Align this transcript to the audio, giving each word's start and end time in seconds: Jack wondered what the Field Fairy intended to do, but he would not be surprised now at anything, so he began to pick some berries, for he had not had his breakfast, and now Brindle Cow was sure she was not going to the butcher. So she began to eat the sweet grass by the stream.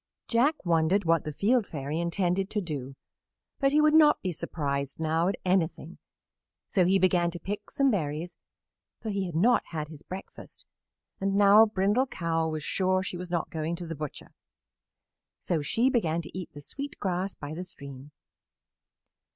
Jack 0.27 0.65
wondered 0.65 1.05
what 1.05 1.25
the 1.25 1.31
Field 1.31 1.67
Fairy 1.67 1.99
intended 1.99 2.49
to 2.49 2.59
do, 2.59 2.95
but 3.59 3.71
he 3.71 3.79
would 3.79 3.93
not 3.93 4.19
be 4.23 4.31
surprised 4.31 4.99
now 4.99 5.27
at 5.27 5.35
anything, 5.45 5.99
so 6.67 6.85
he 6.85 6.97
began 6.97 7.29
to 7.29 7.39
pick 7.39 7.69
some 7.69 7.91
berries, 7.91 8.35
for 8.99 9.11
he 9.11 9.27
had 9.27 9.35
not 9.35 9.63
had 9.67 9.89
his 9.89 10.01
breakfast, 10.01 10.65
and 11.19 11.35
now 11.35 11.67
Brindle 11.67 12.07
Cow 12.07 12.49
was 12.49 12.63
sure 12.63 13.03
she 13.03 13.15
was 13.15 13.29
not 13.29 13.51
going 13.51 13.75
to 13.75 13.85
the 13.85 13.93
butcher. 13.93 14.33
So 15.39 15.61
she 15.61 15.87
began 15.87 16.23
to 16.23 16.35
eat 16.35 16.51
the 16.53 16.61
sweet 16.61 16.97
grass 16.99 17.35
by 17.35 17.53
the 17.53 17.63
stream. 17.63 18.09